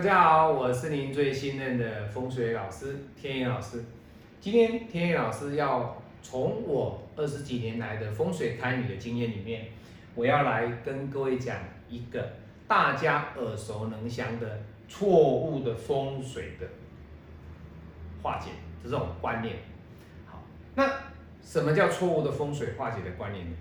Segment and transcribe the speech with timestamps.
[0.00, 3.84] 大家好，我是您最信任的风水老师天野老师。
[4.40, 9.66] 今天天野老师要从我二十几年来的风水堪舆的经验里面，
[10.14, 11.54] 我要来跟各位讲
[11.86, 12.32] 一个
[12.66, 16.66] 大家耳熟能详的错误的风水的
[18.22, 19.56] 化解这种观念。
[20.24, 20.42] 好，
[20.76, 20.90] 那
[21.42, 23.56] 什么叫错误的风水化解的观念呢？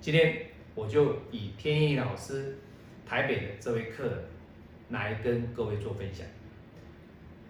[0.00, 2.58] 今天我就以天意老师
[3.06, 4.14] 台北的这位客人。
[4.90, 6.26] 来跟各位做分享。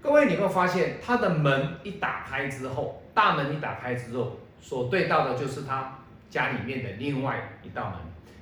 [0.02, 5.98] 各位，你会发现他的门一打开之后，大门一打开之后，所对到的就是他
[6.30, 7.98] 家里面的另外一道门。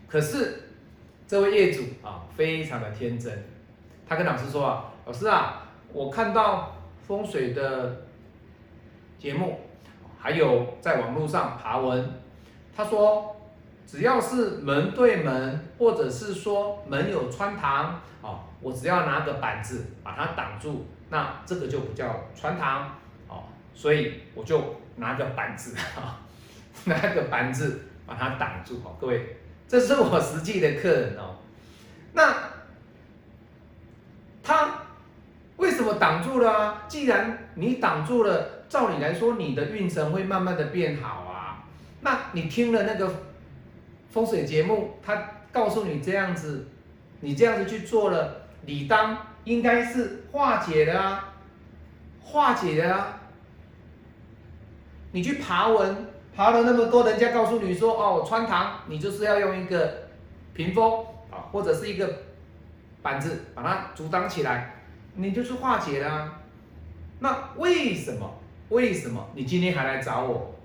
[0.07, 0.69] 可是
[1.27, 3.45] 这位业主啊，非常的天真，
[4.07, 5.63] 他跟老师说啊，老师啊，
[5.93, 8.05] 我看到风水的
[9.19, 9.61] 节目，
[10.19, 12.13] 还有在网络上爬文，
[12.77, 13.35] 他说。
[13.89, 22.95] 只要是门对门，或者是说门有穿堂，哦，我只要拿个板子把它挡住，那这个就不叫穿堂，
[23.29, 26.19] 哦，所以我就拿个板子，哈，
[26.85, 31.37] 拿个板子把它挡住，哦，各位，这是我实际的客人哦，
[32.13, 32.35] 那
[34.43, 34.83] 他
[35.57, 36.83] 为什么挡住了啊？
[36.89, 41.65] 既然你挡住了，照理来说，你的运程会慢慢的变好啊，
[42.03, 43.11] 那你听了那个。
[44.19, 46.67] 风水节目，他告诉你这样子，
[47.21, 51.35] 你这样子去做了，理当应该是化解的啊，
[52.21, 53.21] 化解的啊。
[55.13, 60.09] 你去爬文，爬了那么多，人家告诉你说，哦，穿堂，你就是要用一个
[60.53, 62.13] 屏风啊，或者是一个
[63.01, 64.75] 板子把它阻挡起来，
[65.15, 66.41] 你就是化解了。
[67.21, 68.29] 那为什么？
[68.71, 70.58] 为什么你今天还来找我？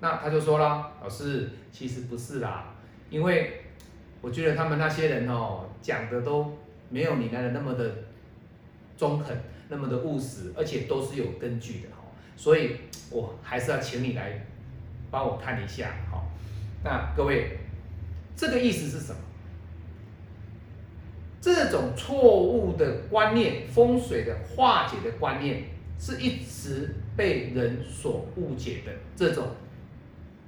[0.00, 2.74] 那他就说了，老师，其实不是啦，
[3.10, 3.60] 因为
[4.22, 6.56] 我觉得他们那些人哦，讲的都
[6.88, 7.94] 没有你来的那么的
[8.96, 9.36] 中肯，
[9.68, 12.76] 那么的务实，而且都是有根据的哦，所以
[13.10, 14.46] 我还是要请你来
[15.10, 16.30] 帮我看一下，好，
[16.82, 17.58] 那各位，
[18.34, 19.20] 这个意思是什么？
[21.42, 25.64] 这种错误的观念，风水的化解的观念，
[25.98, 29.46] 是一直被人所误解的这种。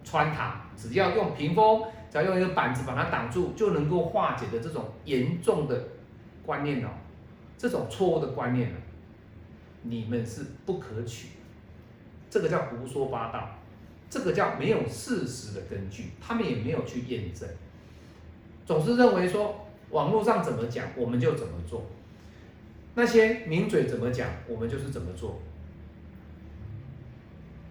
[0.04, 5.88] 穿堂，只要用屏风，只要用一个板子把它挡住，就能够化解的这种严重的
[6.44, 6.88] 观念哦，
[7.56, 8.76] 这种错误的观念呢，
[9.82, 11.28] 你们是不可取，
[12.28, 13.48] 这个叫胡说八道，
[14.10, 17.48] 这个叫没有事实的根据，他们也没有去验证，
[18.66, 21.86] 总是认为说网络上怎么讲我们就怎么做，
[22.94, 25.40] 那些名嘴怎么讲我们就是怎么做，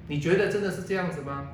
[0.07, 1.49] 你觉得真的是这样子吗？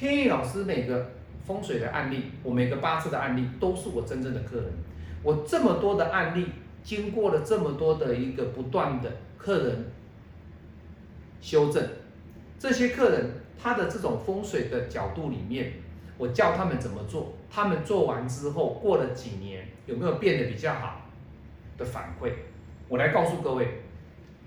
[0.00, 1.10] 天意老师每个
[1.46, 4.64] 风水的案例，我每个八字的案例都是我真正的客人。
[5.22, 6.46] 我这么多的案例，
[6.82, 9.92] 经过了这么多的一个不断的客人
[11.42, 11.86] 修正，
[12.58, 13.30] 这些客人
[13.62, 15.74] 他的这种风水的角度里面，
[16.16, 21.02] 我教他们怎么做，他们做完之后过了几年有没有变得比较好
[21.76, 22.32] 的反馈，
[22.88, 23.82] 我来告诉各位，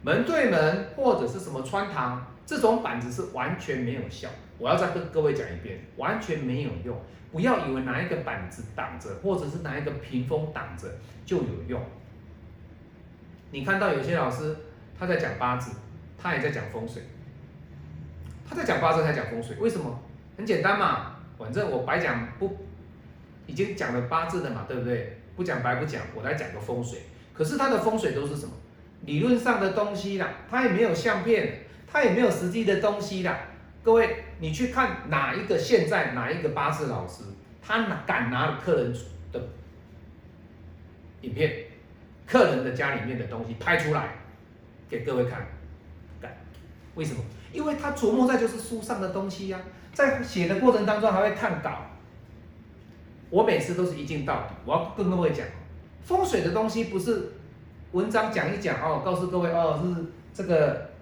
[0.02, 2.26] 门对门或者是什么穿堂。
[2.46, 7.00] 这种板子是完全没有效，我要再跟各位讲一遍，完全没有用。
[7.32, 10.88] 不要以为拿一个板子挡着，或者是拿一个屏风挡着
[11.26, 11.82] 就有用。
[13.52, 14.56] 你看到有些老师
[15.00, 15.72] 他在讲八字，
[16.18, 17.02] 他也在讲风水，
[18.48, 20.00] 他在讲八字，他讲风水，为什么？
[20.38, 22.58] 很简单嘛，反正我白讲不，
[23.48, 25.18] 已经讲了八字的嘛，对不对？
[25.36, 27.00] 不讲白不讲，我来讲个风水。
[27.34, 28.52] 可是他的风水都是什么？
[29.06, 31.62] 理论上的东西啦，他也没有相片。
[31.94, 33.38] 他也没有实际的东西啦。
[33.84, 37.24] 各位，你去看哪一个现在哪一个八字老师，
[37.62, 38.94] 他拿敢拿客人
[39.32, 39.40] 的
[41.22, 41.66] 影片，
[42.26, 44.16] 客人的家里面的东西拍出来
[44.90, 45.46] 给各位看，
[46.20, 46.36] 敢？
[46.96, 47.22] 为什么？
[47.52, 49.62] 因为他琢磨在就是书上的东西呀，
[49.94, 51.84] 在写的过程当中还会看稿。
[53.30, 55.46] 我每次都是一镜到底，我要跟各位讲，
[56.02, 57.34] 风水的东西不是
[57.92, 60.93] 文章讲一讲哦，告诉各位哦是这个。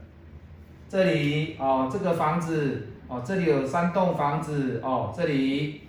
[0.92, 5.84] 这里哦，这个房子哦，这里有三栋房子哦，这里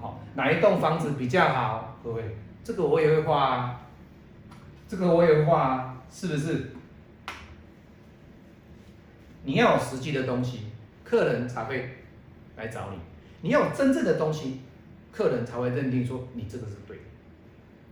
[0.00, 1.96] 好哪一栋房子比较好？
[2.04, 2.22] 各位，
[2.62, 3.80] 这个我也会画，
[4.86, 6.70] 这个我也会画，是不是？
[9.42, 10.66] 你要有实际的东西，
[11.02, 11.96] 客人才会
[12.54, 12.98] 来找你；
[13.40, 14.60] 你要有真正的东西，
[15.10, 17.02] 客人才会认定说你这个是对的。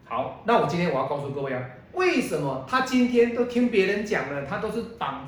[0.05, 5.26] 好，那我今天我要告诉各位啊，为什么他今天都听别人讲了，他都是绑。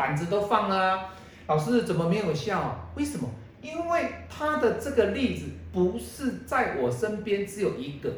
[0.00, 1.10] 板子都放了，
[1.46, 2.88] 老师怎么没有效？
[2.96, 3.28] 为什么？
[3.60, 8.10] 因为他的这个例子不是在我身边只有一个，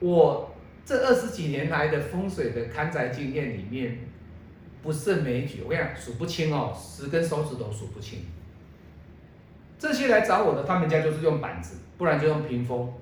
[0.00, 0.52] 我
[0.84, 4.00] 这二十几年来的风水的看宅经验里面，
[4.82, 8.24] 不胜枚举，我跟你讲数不清哦，十根手指头数不清。
[9.78, 12.92] 这些来找我的，他们家就是用板子，不然就用屏风。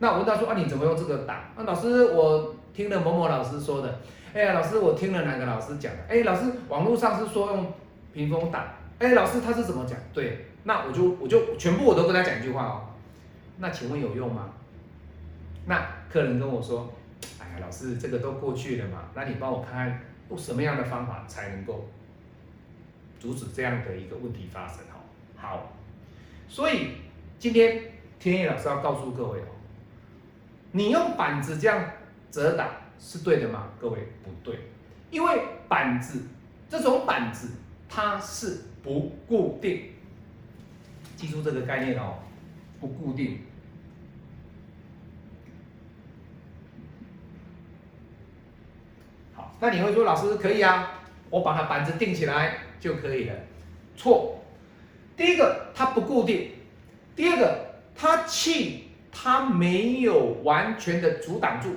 [0.00, 1.54] 那我问他说啊，你怎么用这个打？
[1.56, 3.98] 那老师，我听了某某老师说的。
[4.38, 5.98] 哎呀，老师，我听了哪个老师讲的？
[6.08, 7.74] 哎，老师，网络上是说用
[8.14, 8.72] 屏风打。
[9.00, 9.98] 哎，老师他是怎么讲？
[10.14, 12.94] 对，那我就我就全部我都跟他讲一句话哦。
[13.56, 14.50] 那请问有用吗？
[15.66, 16.88] 那客人跟我说，
[17.40, 19.08] 哎呀，老师，这个都过去了嘛。
[19.12, 20.00] 那你帮我看看
[20.30, 21.88] 用什么样的方法才能够
[23.18, 24.76] 阻止这样的一个问题发生？
[24.94, 25.02] 哦，
[25.34, 25.72] 好。
[26.48, 26.92] 所以
[27.40, 27.82] 今天
[28.20, 29.50] 天野老师要告诉各位哦，
[30.70, 31.84] 你用板子这样
[32.30, 33.68] 折挡是对的吗？
[33.80, 34.58] 各位不对，
[35.10, 36.22] 因为板子
[36.68, 37.50] 这种板子
[37.88, 39.90] 它是不固定，
[41.16, 42.16] 记住这个概念哦，
[42.80, 43.40] 不固定。
[49.34, 53.34] 好，那你会说老师可以啊，我把它板子定起来就可以了，
[53.96, 54.42] 错。
[55.16, 56.50] 第一个，它不固定；
[57.16, 61.76] 第二个，它气它没有完全的阻挡住，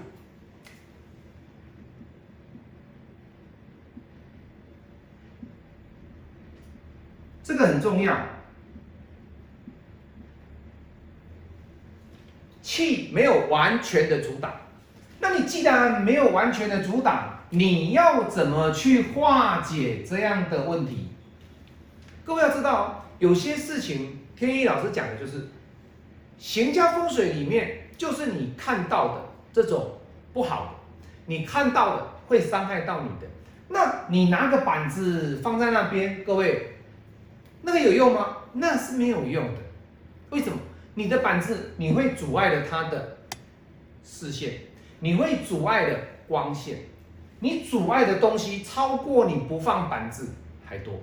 [7.51, 8.17] 这个很重要。
[12.61, 14.53] 气没有完全的阻挡，
[15.19, 21.09] 那你既然没有完全的阻挡，你要怎么去化解这样的问题？
[22.23, 23.05] 各位要知道。
[23.19, 25.49] 有些事情，天一老师讲的就是，
[26.39, 29.99] 行家风水里面，就是你看到的这种
[30.33, 30.69] 不好的，
[31.25, 33.27] 你看到的会伤害到你的，
[33.67, 36.77] 那你拿个板子放在那边，各位，
[37.61, 38.37] 那个有用吗？
[38.53, 39.59] 那是没有用的。
[40.29, 40.57] 为什么？
[40.93, 43.17] 你的板子你会阻碍了他的
[44.03, 44.53] 视线，
[44.99, 46.79] 你会阻碍了光线，
[47.39, 50.29] 你阻碍的东西超过你不放板子
[50.65, 51.01] 还多，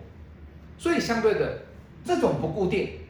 [0.76, 1.62] 所以相对的。
[2.04, 3.00] 这种不固定，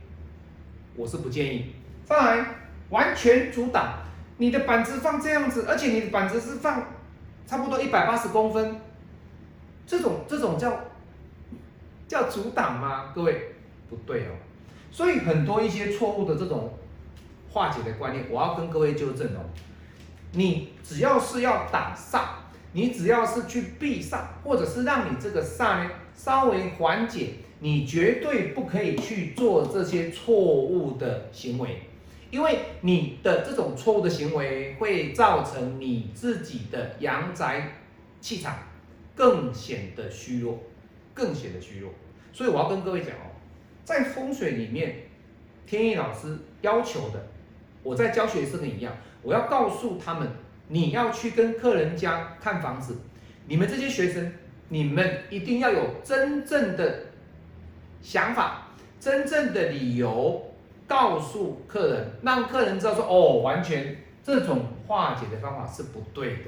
[0.96, 1.74] 我是不建议。
[2.04, 2.46] 再来，
[2.88, 3.98] 完全阻挡，
[4.38, 6.82] 你的板子放这样子，而且你的板子是放
[7.46, 8.80] 差不多一百八十公分，
[9.86, 10.80] 这种这种叫
[12.08, 13.12] 叫阻挡吗？
[13.14, 13.52] 各位
[13.88, 14.32] 不对哦。
[14.90, 16.72] 所以很多一些错误的这种
[17.50, 19.44] 化解的观念，我要跟各位纠正哦。
[20.32, 22.22] 你只要是要挡煞，
[22.72, 27.34] 你只要是去避煞，或者是让你这个煞呢稍微缓解。
[27.60, 31.82] 你绝对不可以去做这些错误的行为，
[32.30, 37.72] 因为你的这种错误的行为会造成你自己的阳宅
[38.20, 38.56] 气场
[39.16, 40.62] 更显得虚弱，
[41.18, 41.90] 更显得虚弱。
[42.32, 43.34] 所以我要跟各位讲哦，
[43.84, 44.94] 在风水里面，
[45.66, 47.26] 天意老师要求的，
[47.82, 50.28] 我在教学生一样，我要告诉他们，
[50.68, 52.96] 你要去跟客人家看房子，
[53.48, 54.32] 你们这些学生，
[54.68, 57.06] 你们一定要有真正的。
[58.00, 58.68] 想法，
[59.00, 60.54] 真正的理由
[60.86, 66.44] 告诉客人，让客人知道说，哦，完全这种化解的方法是不对的，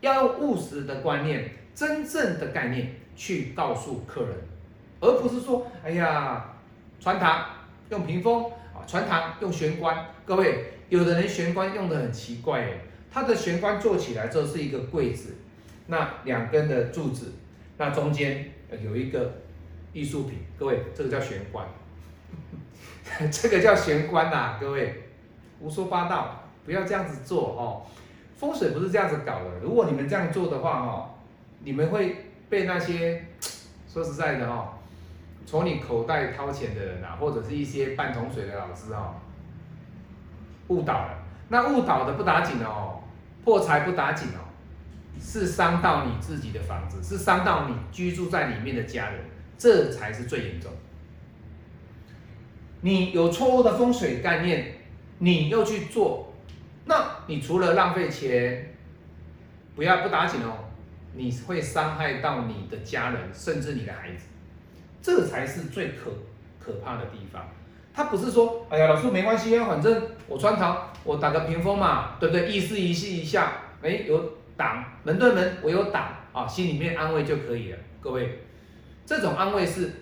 [0.00, 4.36] 要用务实的观念，真正的概念去告诉客人，
[5.00, 6.54] 而不是说，哎呀，
[7.00, 7.46] 传堂
[7.90, 8.44] 用屏风
[8.74, 12.78] 啊，传堂用玄关，各位，有的人玄关用的很奇怪哎，
[13.10, 15.36] 他的玄关做起来之后是一个柜子，
[15.86, 17.32] 那两根的柱子，
[17.78, 18.52] 那中间
[18.82, 19.32] 有一个。
[19.96, 21.64] 艺术品，各位，这个叫玄关，
[23.30, 25.04] 这个叫玄关呐，各位，
[25.60, 27.86] 胡说八道，不要这样子做哦。
[28.36, 31.10] 风水不是这样子搞的，如果你们这样做的话哦，
[31.62, 33.24] 你们会被那些
[33.88, 34.68] 说实在的哦，
[35.46, 39.14] 从你口袋掏钱的人啊，或者是一些半桶水的老师哦，
[40.68, 41.18] 误导了。
[41.48, 43.02] 那误导的不打紧哦，
[43.44, 44.40] 破财不打紧哦，
[45.20, 49.20] 是伤到你自己的房子，是伤到你居住在里面的家人。
[49.56, 50.70] 这才是最严重。
[52.80, 54.74] 你有错误的风水概念，
[55.18, 56.32] 你又去做，
[56.86, 58.74] 那你除了浪费钱，
[59.76, 60.52] 不要不打紧哦，
[61.14, 64.26] 你会伤害到你的家人，甚至你的孩子，
[65.00, 66.10] 这才是最可
[66.58, 67.46] 可怕的地方。
[67.92, 72.48] 他不是说，哎呀，老师没关系啊，反正我穿堂，我打个屏风嘛，对不对？
[72.48, 73.52] 意思一试一下，
[73.82, 78.40] 哎，有挡门对门，我有挡啊，心里面安慰就可以了，各位。
[79.06, 79.92] 这种安慰是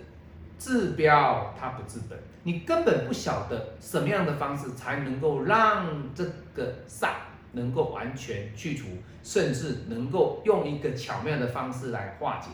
[0.57, 2.17] 治标，它不治本。
[2.43, 6.23] 你根本不晓得什么样的方式才能够让这
[6.55, 7.09] 个煞
[7.53, 8.89] 能够完全去除，
[9.23, 12.49] 甚至能够用一个巧妙的方式来化解。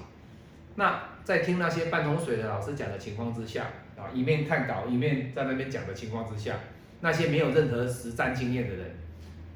[0.75, 6.55] 那在听那些半桶水的老师讲的情况之下啊，一面看稿一面在那边讲的情况之下，
[7.01, 8.95] 那些没有任何实战经验的人，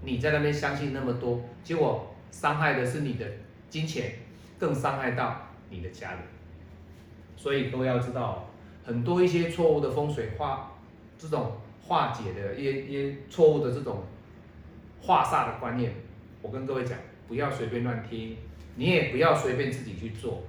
[0.01, 3.25] 你在那边相信那么多，结果伤害的是你的
[3.69, 4.15] 金钱，
[4.59, 6.19] 更伤害到你的家人。
[7.37, 8.49] 所以各位要知道，
[8.85, 10.71] 很多一些错误的风水化
[11.17, 14.03] 这种化解的一些一些错误的这种
[15.05, 15.91] 化煞的观念，
[16.41, 18.37] 我跟各位讲，不要随便乱听，
[18.75, 20.43] 你也不要随便自己去做，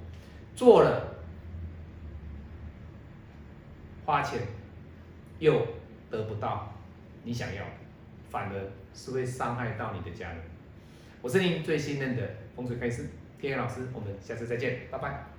[0.55, 1.17] 做了
[4.07, 4.43] 花钱
[5.41, 5.67] 又
[6.09, 6.73] 得不到
[7.25, 7.65] 你想要，
[8.31, 10.39] 反而是会伤害到你的家人。
[11.21, 12.23] 我是您最信任的
[12.55, 13.09] 风水开师
[13.41, 15.34] 天元老师，我们下次再见，拜拜。